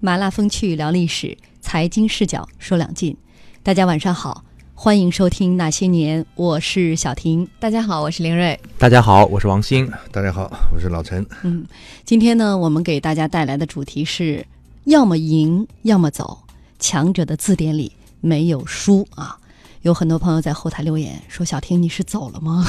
[0.00, 3.16] 麻辣风趣聊历史，财经视角说两晋。
[3.64, 7.48] 大家晚上好，欢迎收听《那些年》，我是小婷。
[7.58, 8.58] 大家好，我是林瑞。
[8.78, 9.90] 大家好，我是王鑫。
[10.12, 11.26] 大家好，我是老陈。
[11.42, 11.66] 嗯，
[12.04, 14.46] 今天呢，我们给大家带来的主题是：
[14.84, 16.38] 要么赢，要么走。
[16.78, 17.90] 强者的字典里
[18.20, 19.37] 没有输啊。
[19.82, 22.66] 有很多朋友在后台留言说：“小婷，你是走了吗？”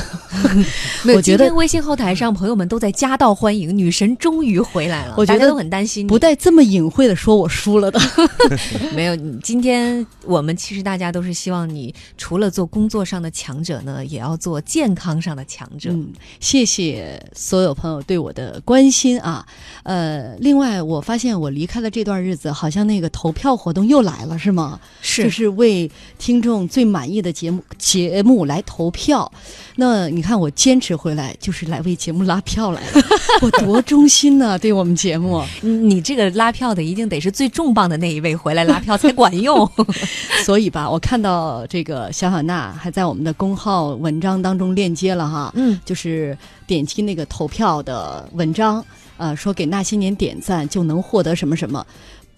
[1.15, 5.15] 我觉得微信后台上朋友们都在夹道欢迎，女神终于回来了。
[5.17, 8.00] 我觉得都很担心，不带这么隐晦的说我输了的。
[8.93, 15.89] 没有，今天我们其实大家都是希望你除了做工作上的强者呢，也要做健康上的强者。
[15.91, 19.45] 嗯，谢谢所有朋友对我的关心啊。
[19.81, 24.79] 呃，另外我发现我离开了这段日子，好像那个投票活动又来了，是吗？
[25.01, 25.89] 是，就是为
[26.19, 26.98] 听众最满。
[26.99, 29.31] 满意的节目节目来投票，
[29.77, 33.02] 那你看我坚持回来就是来为节目拉票来了，
[33.41, 34.59] 我多忠心呢！
[34.59, 39.66] 对我们节目，你这个拉票的一定得是最重磅的那一位回来拉票才管用。
[40.44, 48.84] 所以吧，我看到这个小小娜还在我们的公号文章当中链接了哈，嗯，就是点击那个投票的文章，
[49.16, 51.88] 呃，说给那些年点赞就能获得什么什么，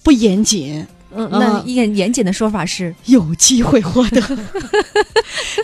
[0.03, 0.85] 不严谨。
[1.13, 4.21] 嗯，那严严谨的说法是有机会获得。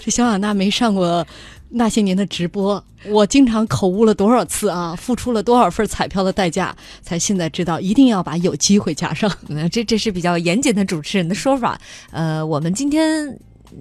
[0.04, 1.26] 这小雅娜没上过
[1.70, 9.31] 那些年的直播，我经常口误了多少次啊，付出了多少份彩票的代价，才现在知道一定要把有机会加上。
[9.48, 11.80] 那这这是比较严谨的主持人的说法。
[12.11, 13.39] 呃，我们今天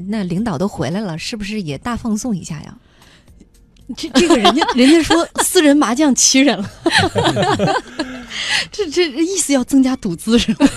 [0.08, 2.77] 那领导都回来了，是不是也大放送一下呀？
[3.97, 6.69] 这这个人家人家说私人麻将七人了，
[8.73, 10.69] 这这意思要增加赌资是吗？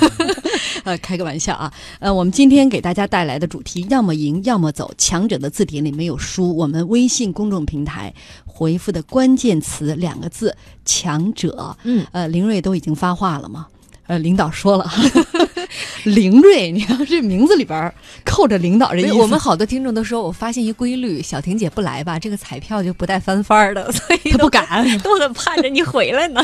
[0.83, 1.72] 呃，开个玩笑啊。
[1.99, 4.91] 呃，我们今天给大家带来的主题，要么赢，要么走。
[4.97, 6.55] 强者的字典里没有输。
[6.55, 8.13] 我们微信公众平台
[8.45, 10.55] 回复的关键词两个字
[10.86, 11.75] “强者”。
[11.83, 13.67] 嗯，呃，林瑞都已经发话了吗？
[14.08, 14.89] 呃，领导说了，
[16.05, 17.93] 凌瑞，你看这名字里边
[18.25, 19.13] 扣着领导这意思。
[19.13, 26.43] 我们好多听众都说，我发现一规律，小婷姐不来吧，这个彩票就不带翻番儿的， 所以他不敢， 都很盼着你回来呢。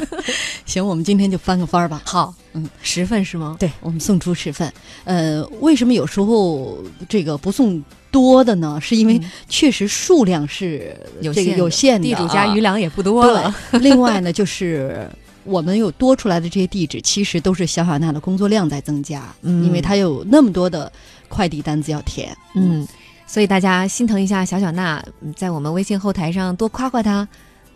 [0.66, 2.02] 行，我们今天就翻个番儿吧。
[2.06, 3.56] 好，嗯，十份是吗？
[3.60, 4.72] 对，我们送出十份。
[5.04, 6.78] 呃，为什么有时候
[7.10, 8.80] 这个不送多的呢？
[8.82, 9.20] 是因为
[9.50, 13.54] 确实数量是有限有限的，地主家余粮也不多了。
[13.72, 15.10] 另外呢，就是。
[15.46, 20.92] 我们有多出来的这些地址，其实都是小小娜的工作量在增加，嗯，因为她有那么多的
[21.30, 22.86] 快递单子要填，嗯，
[23.28, 25.04] 所以大家心疼一下小小娜，
[25.36, 27.28] 在我们微信后台上多夸夸她，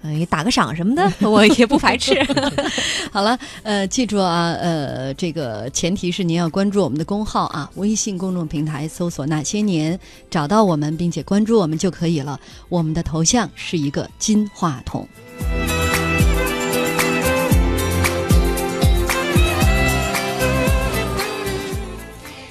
[0.02, 2.16] 嗯，也打个赏什么的， 我也不排斥。
[3.12, 10.00] 好了，呃，记住啊，呃，这个前提是您要关注我们的公号啊，微信公众平台搜索那些年，
[10.30, 12.40] 找到我们并且关注我们就可以了。
[12.70, 15.08] 我们的头像是一个金话筒。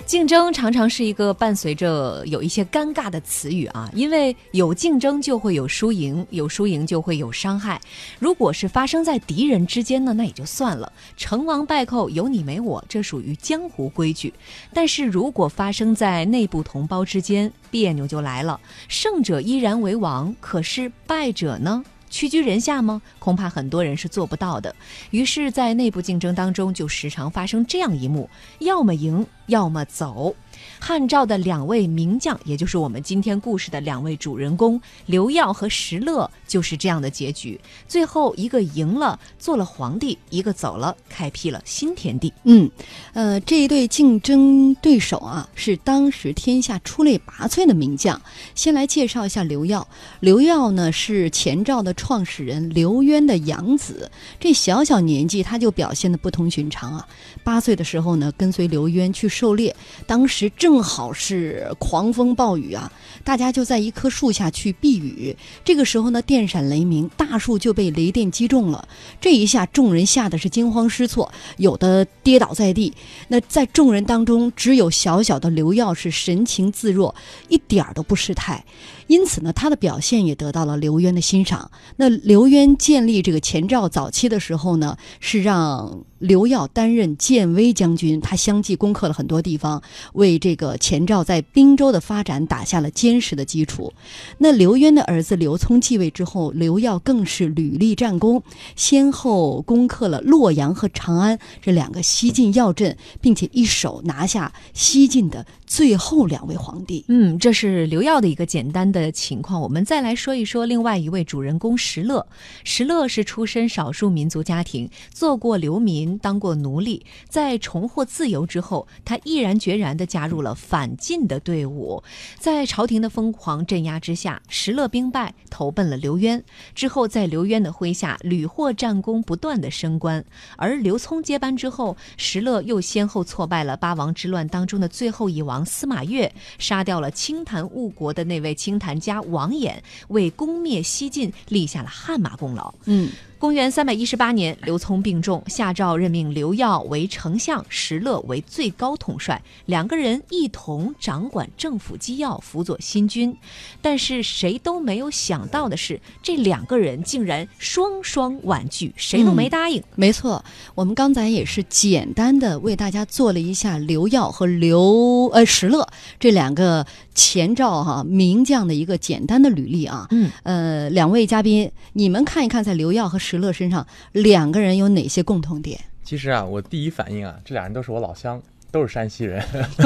[0.09, 7.79] 竞争常常是一个伴随着有一些尴尬的词语啊，因为有竞争就会有输赢，有输赢就会有伤害。
[8.19, 14.33] 如果是发生在敌人之间呢，那也就算了，成王败寇有你没我，这属于江湖规矩。
[14.73, 18.59] 但是如果发生在内部同胞之间，别扭就来了。
[18.89, 21.85] 胜者依然为王，可是败者呢？
[22.09, 23.01] 屈居人下吗？
[23.19, 24.75] 恐怕很多人是做不到的。
[25.11, 30.35] 于是，在内部竞争当中，就时常发生这样一幕：要么赢，要么走。
[30.79, 37.61] 汉赵的两位名将，也就是我们今天故事的两位主人公刘耀和石勒，就是这样的结局。
[37.87, 42.33] 最后一个赢了，做了皇帝；一个走了，开辟了新天地。
[42.45, 42.71] 嗯，
[43.13, 48.21] 呃，这一对竞争对手啊，是当时天下出类拔萃的名将。
[48.55, 49.87] 先来介绍一下刘耀。
[50.21, 54.11] 刘耀呢，是前赵的创始人刘渊的养子。
[54.39, 57.07] 这小小年纪，他就表现的不同寻常啊。
[57.45, 59.75] 八岁的时候呢，跟随刘渊去狩猎，
[60.07, 60.79] 当时正。
[60.89, 62.91] 好是狂风暴雨啊，
[63.25, 65.37] 大家就在一棵树下去避雨。
[65.65, 68.89] 这个时候呢，电闪雷鸣，大树就被雷电击中了。
[69.21, 72.95] 这一下，众人吓得是惊慌失措，有的跌倒在地。
[73.29, 77.15] 那在众人当中，只有小小的刘耀是神情自若，
[77.49, 78.65] 一点儿都不失态。
[79.09, 81.71] 因此呢，他的表现也得到了刘渊的欣赏。
[81.97, 89.83] 那刘渊建立这个前赵早期的时候呢，是让刘耀担任建威将军，他相继攻克了很多地方，
[90.15, 93.93] 为这个前赵在滨州的发展打下了坚实的基础。
[94.39, 98.43] 那刘渊的儿子刘聪继位之后，刘耀更是屡立战功，
[98.77, 107.05] 先后攻克了洛阳和长安这两个西晋要镇，并且一手拿下西晋的最后两位皇帝。
[107.09, 109.61] 嗯，这是刘耀的一个简单的情况。
[109.61, 112.27] 我们再来说一说另外一位主人公石勒。
[112.65, 117.05] 石勒是出身少数民族家庭，做过流民，当过奴隶。
[117.29, 122.03] 在重获自由之后，他毅然决然地加入了反晋的队伍。
[122.39, 126.43] 在朝廷的疯狂镇压之下，石勒兵败，投奔了刘渊。
[126.75, 130.25] 之后，在刘渊的麾下，屡获战功，不断的升官。
[130.57, 139.75] 而刘聪接班之后，石勒又先后挫败了八王之乱当中的最后一王司马越，杀掉了清谈误国的那位清谈家王衍，
[140.09, 142.73] 为攻灭西晋立下了汗马功劳。
[142.85, 143.11] 嗯。
[143.39, 153.37] 公元三百一十八年，刘聪病重，下诏任命刘耀为丞相，石勒为最高统帅，两个人一同掌管政府机要，辅佐新君。
[153.81, 159.81] 但是谁都没有想到的是，这两个人竟然双双婉拒，谁都没答应。
[159.95, 160.45] 没错，
[160.75, 165.87] 我们刚才也是简单的为大家做了一下刘耀和刘呃石勒
[166.19, 166.85] 这两个
[167.19, 170.07] 前兆哈名将的一个简单的履历啊。
[170.13, 175.81] 嗯，呃，两位嘉宾，你们看一看，在刘耀和石勒身上，两个人有哪些共同点？
[176.05, 179.43] 其实啊，我第一反应啊，这俩人都是我老乡，都是山西人。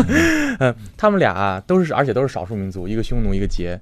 [0.60, 3.78] 嗯，他们俩啊，都是，而且都是少数民族，一个匈奴，一个羯。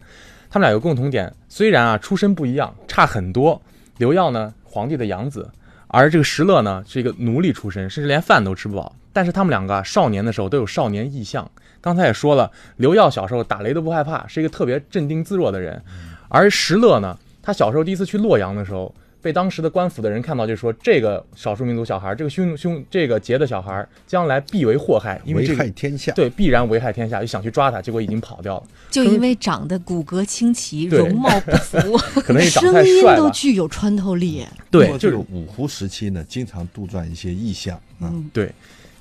[0.48, 3.60] 他们俩有共同点，虽然啊出身不一样，差很多。
[3.98, 5.50] 刘耀呢，皇帝的养子，
[5.88, 8.94] 而这个石勒呢，是一个奴隶出身，甚至连饭都吃不饱。
[9.12, 11.50] 但是他们两个啊，少年的时候都有少年意象。
[11.80, 15.82] 刚才也说了，刘耀小时候打雷都不害怕，是一个特别镇定自若的人。
[16.28, 18.94] 而石勒呢，他小时候第一次去洛阳的时候。
[19.22, 26.10] 被当时的官府的人看到，就说这个少数民族小孩，这个凶凶这个劫的小孩，将来必为祸害，因为危害天下。
[26.12, 28.62] 对，必然危害天下，就想去抓他，结果已经跑掉了。
[28.90, 34.42] 就因为长得骨骼清奇，容貌不符， 可能长太帅，声音都具有穿透力。
[34.70, 37.78] 对，就是五胡时期呢，经常杜撰一些意象。
[38.00, 38.50] 嗯，对，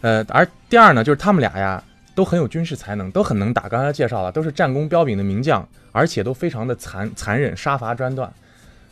[0.01, 1.83] 呃，而第二呢，就是他们俩呀，
[2.15, 3.67] 都很有军事才能，都很能打。
[3.67, 8.31] 刚才介绍了，都是战功彪炳的名将，而且都非常的残残忍，杀伐专断。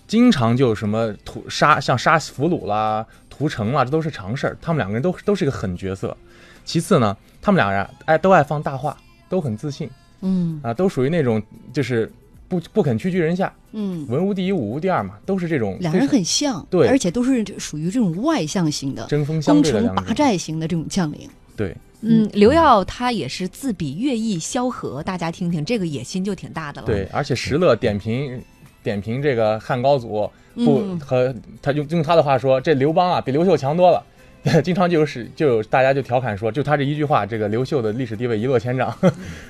[0.08, 4.58] 经常就什么屠杀，像杀俘虏啦、屠城啦，这都是常事儿。
[4.62, 6.16] 他们两个人都都是一个狠角色。
[6.64, 8.96] 其次呢，他们俩人爱都爱放大话，
[9.30, 9.90] 都很自信，
[10.22, 11.42] 嗯啊，都属于那种
[11.74, 12.12] 就是
[12.48, 15.78] 不不肯屈居人下，嗯，文无第一，武无第二嘛，都是这种。
[15.80, 21.30] 两人很像，对，而且都是属于这种外向型的，针锋相对的攻城拔寨型的这种将领。
[21.56, 26.88] 对，嗯，刘耀他也是自比乐毅、萧何，大家听听，这个野心就挺大的了。
[26.88, 28.42] 对，而且石勒点评。
[28.84, 34.02] 点评这个汉高祖不和他用用他的话说，这刘邦啊比刘秀强多了，
[34.64, 38.94] 经常就是就有大家就调侃说，就他这一句话，这个刘秀的历史地位一落千丈。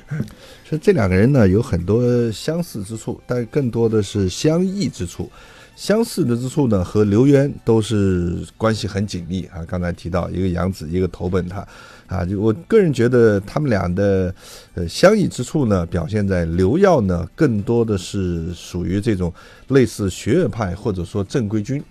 [0.64, 5.30] 说这两个人呢有很多相似之处，但更多的是相异之处。
[5.76, 9.64] 相似的之处呢，和刘渊都是关系很紧密啊。
[9.68, 11.66] 刚才提到一个养子，一个投奔他。
[12.08, 14.34] 啊，就我个人觉得他们俩的，
[14.74, 19.32] 呃，相异之处呢，表现在刘耀呢，更多的是属于这种
[19.68, 21.84] 类似学院派或者说正规军，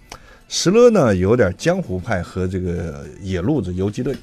[0.48, 4.14] 石勒呢有点江湖派和这个野路子游击队。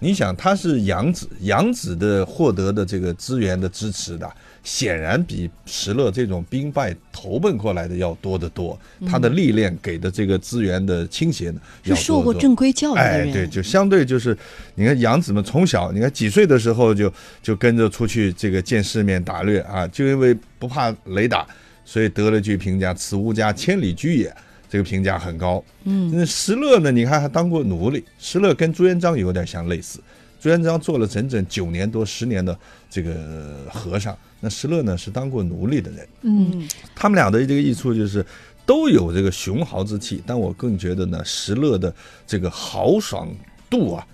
[0.00, 4.30] 你想，他是养子，养子的获得的这个资源的支持的。
[4.62, 13.28] 显然比石勒这种兵败投奔过来的要多得多，他的历练给的这个资源的倾斜呢，是受过正规教育的人。
[13.28, 14.36] 哎，对，就相对就是，
[14.74, 17.12] 你看养子们从小，你看几岁的时候就
[17.42, 21.46] 就跟着出去这个见世面打掠啊，就因为不怕雷打，
[21.84, 24.34] 所以得了句评价：“此吾家千里驹也。”
[24.74, 25.62] 这个评价很高。
[25.84, 26.90] 嗯，那石勒呢？
[26.90, 30.00] 你看还当过奴隶，石勒跟朱元璋有点像类似。
[30.40, 32.58] 朱元璋做了整整九年多、十年的
[32.90, 36.08] 这个和尚，那石勒呢是当过奴隶的人。
[36.22, 38.26] 嗯，他们俩的这个益处就是
[38.66, 41.94] 都有这个雄豪之气，但我更觉得呢，石勒的
[42.26, 43.32] 这个豪爽
[43.70, 44.04] 度啊。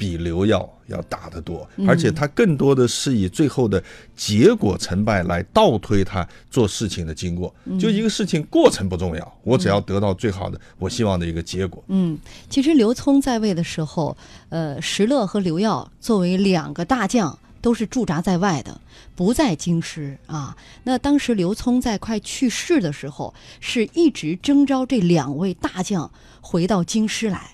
[0.00, 3.84] 比刘耀要大得多，而且他更多的是以最后的
[4.16, 7.54] 结果成败来倒推他做事情的经过。
[7.78, 11.84] 就一个事情过程不重要，我只要得到最好的我希望的一个结果。
[11.88, 14.16] 嗯，其实刘聪在位的时候，
[14.48, 18.80] 呃，石勒和刘耀作为两个大将，都是驻扎在外的，
[19.14, 20.56] 不在京师啊。
[20.84, 27.50] 那当时刘聪在快去世的时候，是一直征召这两位大将回到京师来。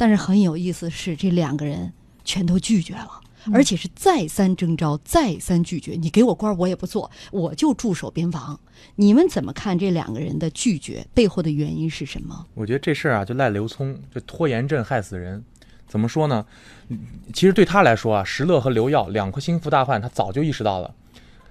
[0.00, 1.92] 但是很有意思的是，这两个人
[2.24, 3.20] 全都拒绝了，
[3.52, 5.92] 而且是再三征召，再三拒绝。
[5.92, 8.58] 你给我官，我也不做，我就驻守边防。
[8.96, 12.46] 你们怎么看这两个人的拒绝背后的原因是什么？
[12.54, 15.44] 我觉得这事儿啊，就赖刘聪，就拖延症害死人。
[15.86, 16.46] 怎么说呢？
[17.34, 20.94] 其实对他来说啊，石勒和刘耀两颗心腹大患，他早就意识到了，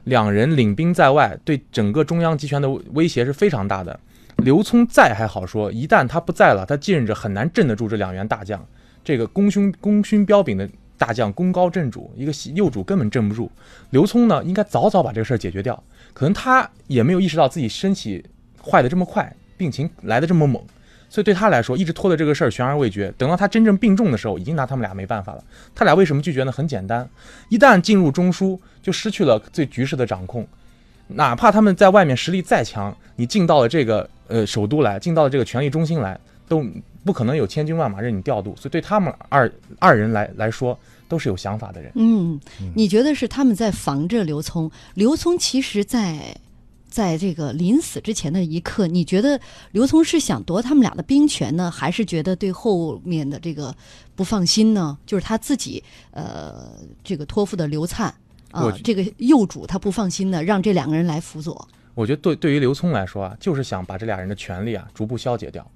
[0.06, 4.00] 两人领兵在外，对整个中央集权的威胁是非常大的。
[4.40, 8.64] 刘聪在还好说，一旦他不在了，他继任者很难镇得住这两员大将。
[9.04, 13.52] 这个功勋功勋彪炳的大将，功高震主，一个幼主根本镇不住。
[13.92, 15.82] 刘聪呢，应该早早把这个事儿解决掉，
[16.14, 18.24] 可能他也没有意识到自己身体
[18.62, 20.62] 坏得这么快，病情来得这么猛，
[21.10, 23.14] 所以对他来说，一直拖着这个事儿悬而未决。
[23.18, 25.44] 等到他真正病重的时候，已经拿他们俩没办法了。
[25.74, 26.52] 他俩为什么拒绝呢？
[26.52, 27.10] 很简单，
[27.48, 30.48] 一旦进入中枢，就失去了对局势的掌控。
[31.08, 36.18] 哪怕他们在外面实力再强，你进到了这个呃首都来，进到了这个权力中心来，
[36.48, 36.64] 都
[37.04, 38.56] 不可能有千军万马任你调度。
[38.56, 41.92] 所以对他们二二人来来说，都是有想法的人。
[41.96, 42.40] 嗯，
[42.76, 44.72] 你觉得是他们在防着刘聪？
[44.94, 46.36] 刘聪其实在
[46.90, 49.40] 在这个临死之前的一刻，你觉得
[49.72, 53.76] 刘聪是想夺他们俩的兵权呢，还是觉得对后面的这个
[54.16, 54.98] 不放心呢？
[55.06, 56.70] 就是他自己呃
[57.04, 58.08] 这个托付的刘灿
[58.52, 61.68] 啊我，这个幼主他不放心呢，让这两个人来辅佐。
[62.00, 65.70] 我觉得对对于刘聪来说啊，就是想把这俩人的权力啊逐步消解掉。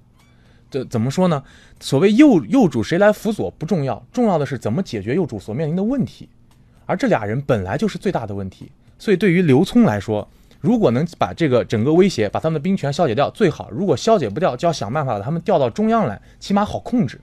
[0.70, 1.44] 这怎么说呢？
[1.80, 6.26] 所谓幼幼主谁来辅佐不重要，重要的是怎么解决幼主所面临的问题。
[6.86, 10.26] 而这俩人本来就是最大的问题，所以对于刘聪来说，
[10.62, 13.70] 如果能把这个整个威胁、把他们的兵权消解掉最好。
[13.70, 17.20] 如果消解不掉，就要想办法把他们调到中央来，起码好控制。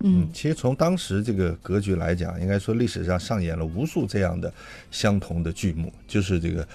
[0.00, 4.52] 嗯其实从当时这个格局来讲，应该说历史上上演了无数这样的
[4.90, 6.66] 相同的剧目，就是这个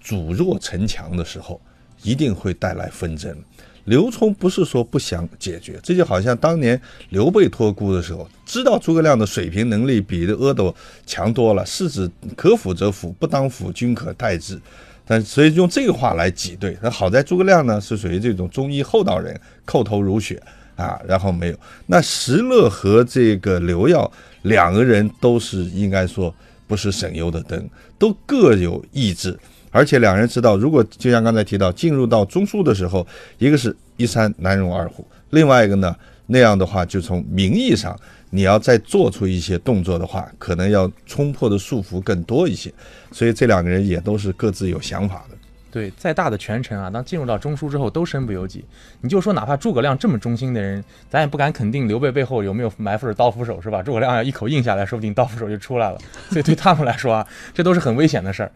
[0.00, 1.60] 主弱城强的时候，
[2.02, 3.36] 一定会带来纷争。
[3.84, 10.74] 刘聪不是说不想解决，这就好像当年刘备托孤的时候，知道诸葛亮的水平能力比阿斗
[11.06, 14.60] 强多了，是指可辅则辅，不当辅，均可代之。
[15.06, 20.40] 但所以用这个话来挤兑，那好在诸葛亮呢是属于这种忠义厚道人，叩头如雪
[20.76, 21.58] 啊，然后没有。
[21.86, 24.08] 那石勒和这个刘耀
[24.42, 26.32] 两个人都是应该说
[26.68, 29.36] 不是省油的灯，都各有意志，
[29.70, 33.06] 而且两人知道，如果就像刚才提到进入到中枢的时候，
[33.38, 35.94] 一个是一山难容二虎，另外一个呢，
[36.26, 37.98] 那样的话就从名义上
[38.30, 42.72] 你要再做出一些动作的话，可能要冲破的束缚更多一些，
[43.12, 45.36] 所以这两个人也都是各自有想法的。
[45.72, 48.64] 对，再大的权臣啊，当进入到中枢之后，都身不由己。
[49.02, 53.80] 你就说，哪怕诸葛亮这么忠心的人，咱也不敢肯定刘备背后有没有埋伏着刀斧手，是吧？
[53.80, 55.98] 诸葛亮要一口应下来，说不定刀斧手就出来了。
[56.28, 57.24] 所以对他们来说啊，
[57.54, 58.50] 这都是很危险的事儿。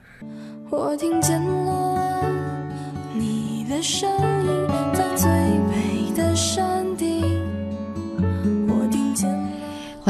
[0.71, 2.23] 我听见了
[3.15, 4.14] 你的声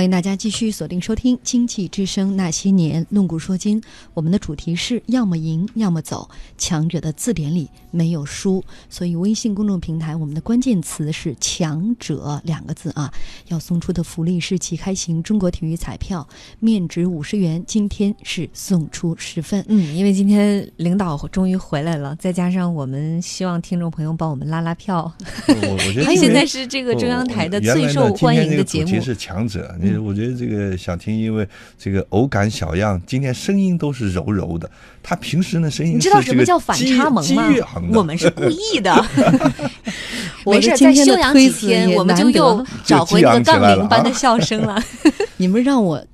[0.04, 3.82] 欢迎大家继续锁定收听《经济之声那些年》，论古说今。
[4.12, 6.28] 我们的主题是要么赢，要么走。
[6.58, 13.10] 强者的字典里没有输，所以微信公众平台我们的关键词是“强者”两个字啊。
[13.48, 16.28] 要送出的福利是即开型中国体育彩票，
[16.60, 19.64] 面值五十元，今天是送出十份。
[19.68, 25.10] 嗯，因为今天领导终于回来了，再加上我们希望听众朋友帮我们拉拉票，
[25.48, 29.00] 我我觉得 现在是这个中央台的最受欢迎的节目今天这个主题。
[29.00, 31.46] 是强者，你我觉得这个小婷因为
[31.78, 34.70] 这个偶感小样，今天声音都是柔柔的，
[35.02, 37.48] 她平时呢声音你知道什么叫反差萌吗
[37.92, 38.94] 我们是故意的。
[40.46, 44.82] 没事再休养几天，我们就又找回那个杠铃般的笑声了。
[45.38, 46.04] 你们让我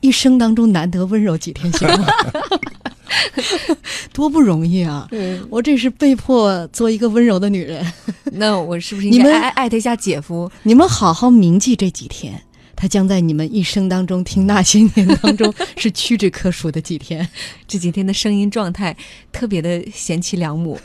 [0.00, 2.06] 一生当中难得温柔几天行吗？
[4.12, 5.08] 多不容易啊！
[5.48, 7.84] 我这是被迫做一个温柔的女人。
[8.32, 10.50] 那我是不是 你们应该艾艾特一下姐夫？
[10.64, 12.42] 你们好好铭记这几天，
[12.76, 17.26] 他将在你们一生当中听那些年当中是屈指可数的几天。
[17.66, 18.96] 这几天的声音状态
[19.32, 20.78] 特别的贤妻良母。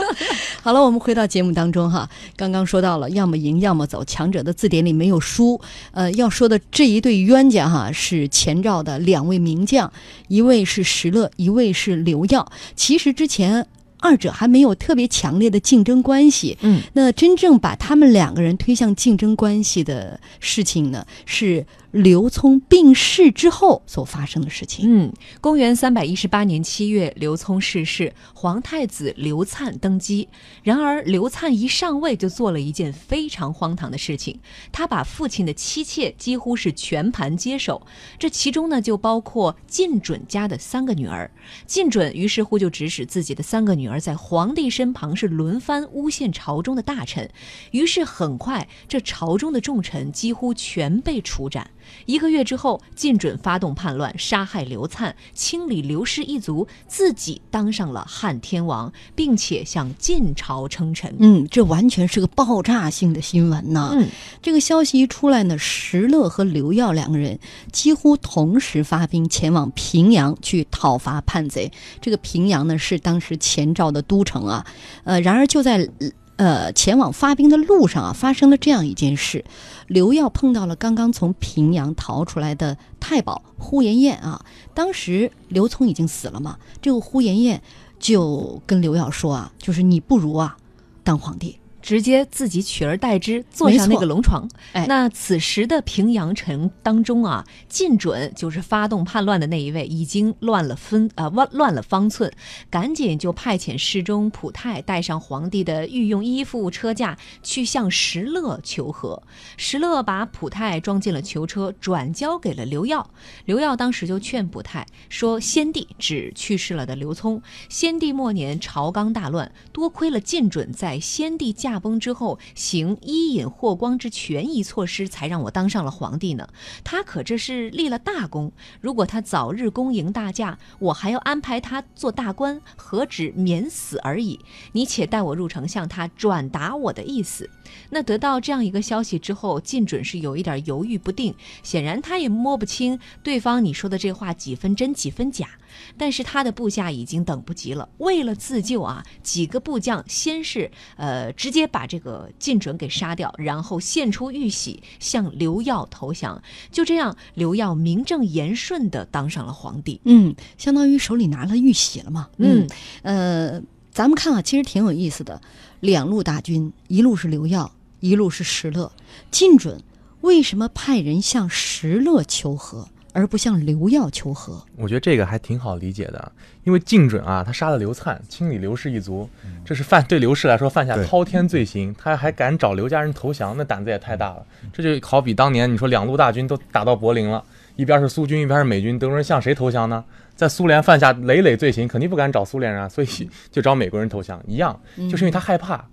[0.62, 5.60] 好了，我们回到节目当中哈，刚刚说到了，要么赢，要么走，强者的字典里没有输。
[5.90, 9.92] 呃，要说的这一对冤家哈，是前赵的两位名将，
[10.28, 12.50] 一位是石勒，一位是刘耀。
[12.74, 13.66] 其实之前
[14.04, 16.58] 二者还没有特别强烈的竞争关系。
[16.60, 24.84] 嗯，那真正把他们两个人推向竞争关系的事情呢，是刘聪病逝之后所发生的事情。
[24.84, 30.28] 嗯，公元三百一十八年七月，刘聪逝世，皇太子刘粲登基。
[30.64, 34.40] 然而，刘粲一上位就做了一件非常荒唐的事情，
[34.72, 37.86] 他把父亲的妻妾几乎是全盘接手，
[38.18, 41.30] 这其中呢就包括晋准家的三个女儿。
[41.64, 47.30] 晋准于是乎就指使自己的三个女儿在皇帝身旁是轮番诬陷朝中的大臣，
[47.70, 51.70] 于是很快这朝中的重臣几乎全被处斩。
[52.06, 61.14] 一个月之后，靳准发动叛乱，杀害刘粲，清理刘氏一族，自己当上了汉天王，并且向晋朝称臣。
[61.18, 63.90] 嗯，这完全是个爆炸性的新闻呐！
[63.92, 64.08] 嗯，
[64.42, 67.38] 这个消息一出来呢，石勒和刘耀两个人
[67.72, 71.70] 几乎同时发兵前往平阳去讨伐叛贼。
[72.00, 74.66] 这个平阳呢是当时前赵的都城啊，
[75.04, 75.88] 呃，然而就在
[76.36, 79.44] 呃前往发兵的路上啊，发生了这样一件事：
[79.86, 84.44] 刘耀碰到了刚刚从平阳逃出来的太保呼延晏啊。
[84.74, 87.62] 当时刘聪已经死了嘛，这个呼延晏
[87.98, 90.56] 就跟刘耀说啊，就是你不如啊
[91.02, 91.58] 当皇帝。
[91.84, 94.48] 直接自己取而代之，坐上那个龙床。
[94.72, 102.32] 哎，那此时的平阳城当中啊，晋准就是发动叛乱的那一位，已经乱了分啊，乱乱了方寸，
[102.70, 109.22] 赶紧就派遣侍中普泰带上皇帝的御用衣服、车驾去向石勒求和。
[109.58, 113.06] 石勒把普泰装进了囚车，转交给了刘耀。
[113.44, 126.48] 刘耀当时就劝普泰说：“先帝指去世了的刘聪，先帝末年朝纲大乱，多亏了晋准在先帝驾。”驾崩之后，行伊尹霍光之权宜措施，才让我当上了皇帝呢。
[126.84, 128.52] 他可这是立了大功。
[128.80, 134.38] 如果他早日恭迎大驾，我还要安排他做大官，何止免死而已？
[134.70, 137.50] 你且带我入城，向他转达我的意思。
[137.90, 145.48] 那得到这样一个消息之后，晋准是有一点犹豫不定，显然他也摸不清对方你说的这话几分真几分假。
[145.96, 156.42] 但是他的部下已经等不及了，为了自救啊，几个部将先是呃直接把这个晋准给杀掉，然后献出玉玺向刘耀投降。
[156.70, 160.00] 就这样，刘耀名正言顺的当上了皇帝。
[160.04, 162.28] 嗯，相当于手里拿了玉玺了嘛。
[162.38, 162.66] 嗯，
[163.02, 163.62] 呃，
[163.92, 165.40] 咱们看啊，其实挺有意思的。
[165.80, 168.90] 两路大军，一路是刘耀，一路是石勒。
[169.30, 169.82] 晋准
[170.22, 172.88] 为什么派人向石勒求和？
[173.14, 176.32] 而不向刘耀求和，我觉得这个还挺好理解的，
[176.64, 179.30] 因为晋准啊，他杀了刘灿，清理刘氏一族，
[179.64, 184.44] 这是犯对刘氏来说犯下滔天罪行，他还敢找刘家人投降，那胆子也太大了。
[184.72, 187.42] 这就好比当年你说两路大军都打到柏林了，
[187.76, 190.04] 一边是苏军，一边是美军，德国人向谁投降呢？
[190.34, 194.76] 在苏联犯下累累罪行，肯定不敢找苏联人啊，所以就找美国人投降一样，
[195.08, 195.84] 就是因为他害怕。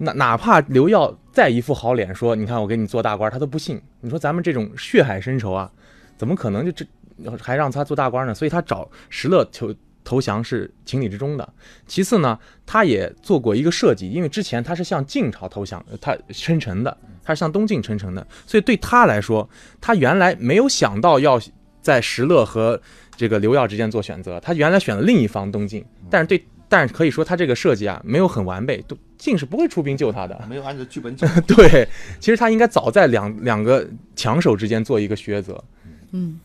[0.00, 3.80] 哪哪怕刘耀再一副好脸说，你看我给你做大官，他都不信。
[4.00, 5.68] 你说咱们这种血海深仇啊。
[6.18, 6.84] 怎么可能就这
[7.40, 8.34] 还让他做大官呢？
[8.34, 11.48] 所以他找石勒求投降是情理之中的。
[11.86, 19.48] 其次呢，他也做过一个设计，因为之前他是向晋朝投降，他称臣的，他是向东晋称臣的，所以对他来说，
[19.80, 21.40] 他原来没有想到要
[21.82, 22.80] 在石勒和
[23.16, 31.26] 这个刘耀之间做选择，他原来选了另一方东晋，但是对，但是可以说他这个设计啊没有很完备，都晋是不会出兵救他的，没有按照剧本走。
[31.46, 31.86] 对，
[32.18, 35.62] 其实他应该早在两两个强手之间做一个抉择。
[36.12, 36.38] 嗯，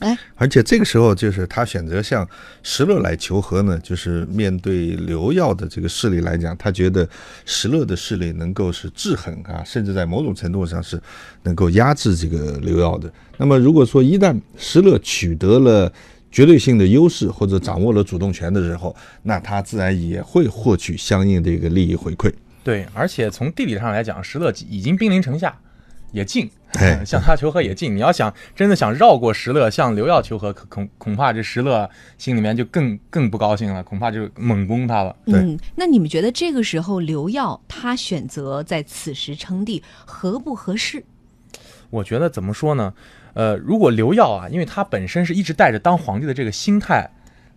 [0.00, 2.28] 哎，而且这个时候就是他选择向
[2.62, 7.08] 石勒来求和呢，就是面对刘耀的这个势力来讲，他觉得
[7.46, 11.00] 石勒的势力能够是制衡啊，甚至在某种程度上是
[11.44, 13.10] 能够压制这个刘耀的。
[13.38, 15.90] 那么如果说一旦石勒取得了
[16.30, 22.32] 绝对性的优势或者掌握了主动权的时候，那他自然也会获取相应的一个利益回馈。
[22.62, 25.56] 对，而且从地理上来讲，石勒已经兵临城下。
[26.12, 26.48] 也近，
[27.04, 27.94] 向他求和也近。
[27.94, 35.16] 你要想真的想绕过石勒向刘耀求和，恐恐怕这石勒心里面就更更不高兴了，恐怕就猛攻他了。
[35.26, 41.04] 嗯，那你们觉得这个时候刘耀他选择在此时称帝合不合适？
[41.90, 42.92] 我觉得怎么说呢？
[43.34, 47.08] 呃，如果刘耀啊，因为他本身是一直带着当皇帝的这个心态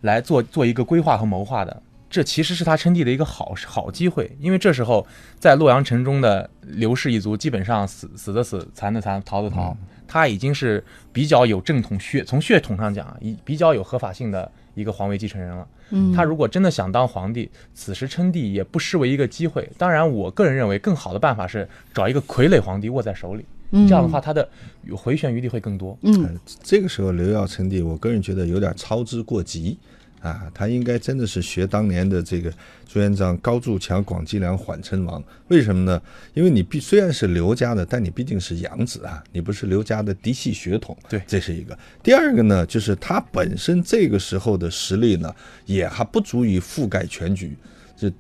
[0.02, 1.82] 来做做一个规划和谋划的。
[2.10, 5.06] 这其实是他称帝的一个好好机会，因为这时候
[5.38, 9.76] 在洛阳城中的刘氏一族基本上死死的死，残的残，逃的逃，
[10.08, 15.68] 他已经是比较有正统血，从血统上讲，以比较有合法性的一个皇位继承人了。
[15.90, 19.70] 嗯，他如果真的想当皇帝，此时称帝也不失为一个机会。
[19.78, 24.48] 当然，我个人认为更好的办法是找一个傀儡皇帝握在手里，这样的话他的
[24.96, 25.98] 回旋余地会更多。
[26.04, 29.78] 嗯，这个时候刘耀称帝，我个人觉得有点操之过急。
[30.22, 32.52] 啊，他应该真的是学当年的这个
[32.88, 35.24] 朱元璋，高筑墙，广积粮，缓称王。
[35.48, 36.02] 为什么呢？
[36.34, 40.98] 因为你毕虽然是刘家的，但你毕竟是养子啊，你不是刘家的嫡系血统。
[41.08, 41.78] 对，这是一个。
[42.02, 45.34] 第二个呢，就是他本身这个时候的实力呢，
[45.66, 47.56] 也还不足以覆盖全局，
[47.96, 48.12] 这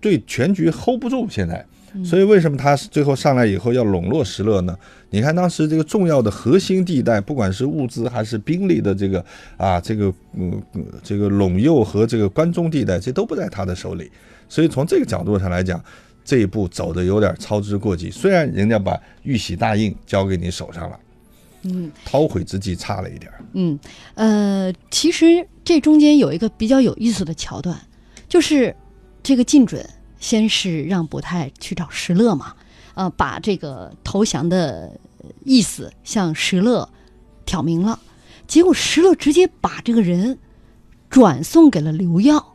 [0.00, 1.28] 对全局 hold 不住。
[1.30, 1.64] 现在。
[2.04, 4.76] 所以，为什么他最后上来以后要笼络石勒呢？
[5.10, 9.24] 你看当时这个重要的核心地带，不管是物资还是兵力的这个
[9.56, 10.62] 啊，这个嗯
[11.02, 14.10] 这个陇右和这个关中地带，这都不在他的手里。
[14.48, 15.82] 所以从这个角度上来讲，
[16.24, 18.10] 这一步走的有点操之过急。
[18.10, 21.00] 虽然人家把玉玺大印交给你手上了，
[21.62, 23.40] 嗯韬晦之计差了一点儿。
[23.54, 23.78] 嗯，
[24.14, 27.74] 呃，其实这中间有一个比较有意思的桥段，
[28.28, 28.76] 就是
[29.22, 29.82] 这个靳准
[30.18, 32.54] 先是让伯泰去找石勒嘛，
[32.94, 34.98] 呃，把这个投降的
[35.44, 36.88] 意思向石勒
[37.46, 37.98] 挑明了，
[38.46, 40.38] 结果石勒直接把这个人
[41.08, 42.54] 转送给了刘耀。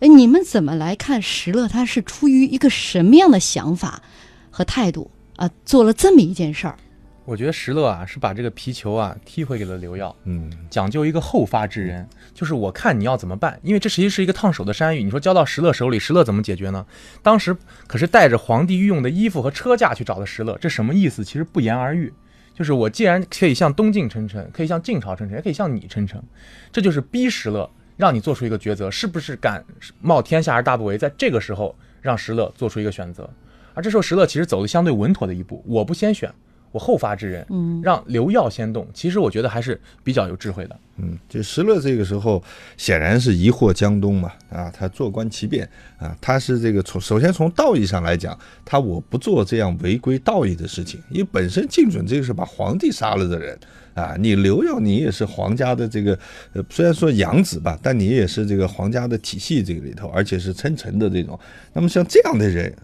[0.00, 1.68] 哎，你们怎么来看石勒？
[1.68, 4.02] 他是出于一个什么样的想法
[4.50, 6.78] 和态度啊、做了这么一件事儿？
[7.26, 15.02] 我觉得石勒啊是把这个皮球啊踢回给了刘耀，嗯，讲究一个后发制人，就是我看你要怎么办，因为这实际是一个烫手的山芋。
[15.02, 16.86] 你说交到石勒手里，石勒怎么解决呢？
[17.24, 17.54] 当时
[17.88, 21.24] 可是带着皇帝御用的衣服和车驾去找的石勒，这什么意思？
[21.24, 22.14] 其实不言而喻，
[22.54, 26.22] 就是我既然可以向东晋称臣，可以向晋朝称臣，也可以向你称臣，
[26.70, 29.64] 这就是逼石勒，让你做出一个抉择，是不是敢
[30.00, 30.96] 冒天下而大不韪？
[30.96, 33.28] 在这个时候，让石勒做出一个选择，
[33.74, 36.32] 而这时候石勒其实走的相对稳妥的一步，我不先选，
[36.72, 38.86] 我后发制人，嗯让刘耀先动。
[38.92, 40.76] 其实我觉得还是比较有智慧的。
[40.98, 42.42] 嗯，就石勒这个时候
[42.76, 53.58] 显然是疑惑江东嘛，啊，他坐观其变啊，他是这个从首先从道义上来讲，他我不做这样违规道义的事情，因为本身靳准这个是把皇帝杀了的人
[53.92, 56.18] 啊，你刘耀你也是皇家的这个
[56.54, 61.38] 呃，虽然说养子吧，但你也是这个皇家的体系这个里头，而且是称臣的这种，
[61.74, 62.74] 那么像这样的人。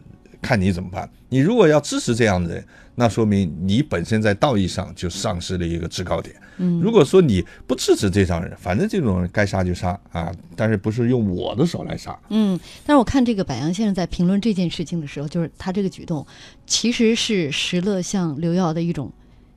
[0.43, 1.09] 看你怎么办。
[1.31, 2.65] 你如果要支持这样的人，
[2.97, 6.37] 那说明你本身在道义上就丧失了一个制高点。
[6.59, 12.17] 嗯如果说你不支持这种人，反正这种人该杀就杀啊，但是不是用我的手来杀。
[12.29, 16.27] 嗯，但是我看这个柏杨先生在评论这件事情的时候，就是他这个举动
[16.67, 19.11] 其实是石勒向刘耀的一种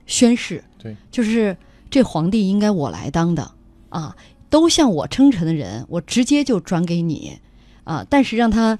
[0.05, 1.55] 宣誓，对，就是
[1.89, 3.51] 这皇帝应该我来当的
[3.89, 4.15] 啊，
[4.49, 7.37] 都向我称臣的人，我直接就转给你
[7.83, 8.05] 啊。
[8.09, 8.79] 但是让他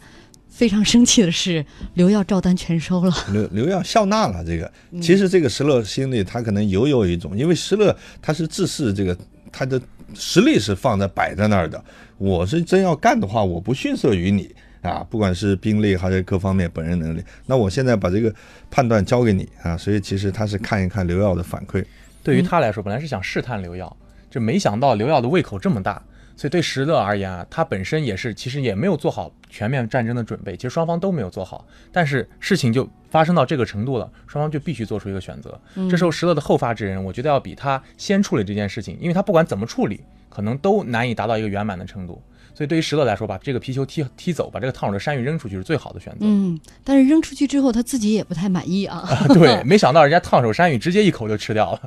[0.56, 1.66] 非常生气的是，
[1.96, 3.14] 刘耀照单全收了。
[3.34, 9.16] 刘刘耀笑纳了这个，其实这个石勒心里他可能犹有一种，因为石勒他是自恃这个
[9.52, 9.80] 他的
[10.14, 11.84] 实力是放在摆在那儿的，
[12.18, 14.50] 我是真要干的话，我不逊色于你
[14.82, 18.34] 啊，不管是兵力还是各方面本人能力，那我现在把这个
[18.72, 21.84] 判断交给你啊，所以其实他是看一看刘耀的反馈，
[22.24, 23.94] 对于他来说，本来是想试探刘耀，
[24.32, 26.02] 就没想到刘耀的胃口这么大，
[26.38, 35.60] 所以对石勒而言啊，他本身也是其实也没有做好全面战争的准备，其实双方都没有做好，但是事情就发生到这个程度了，双方就必须做出一个选择。
[35.90, 42.22] 这时候石勒的后发制人，我觉得要比他先处理这件事情，因为他不管怎么处理，可能都难以达到一个圆满的程度。
[42.54, 46.20] 所以对于石勒来说，把这个皮球踢踢走，把这个烫手的山芋扔出去是最好的选择。
[46.22, 49.06] 嗯，但是扔出去之后他自己也不太满意啊。
[49.34, 51.82] 对， 没想到人家烫手山芋直接一口就吃掉了。